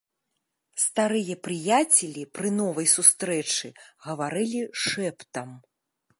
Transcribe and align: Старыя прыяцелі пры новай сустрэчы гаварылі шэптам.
Старыя 0.83 1.35
прыяцелі 1.47 2.23
пры 2.39 2.47
новай 2.59 2.87
сустрэчы 2.95 3.67
гаварылі 4.09 4.61
шэптам. 4.87 5.49